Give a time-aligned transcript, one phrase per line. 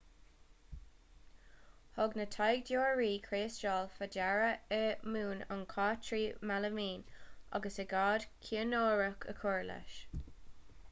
[1.97, 4.79] thug na taighdeoirí criostail faoi deara i
[5.17, 6.21] mún an chait trí
[6.53, 7.03] mhealaimín
[7.59, 10.01] agus aigéad ciainiúrach a chur leis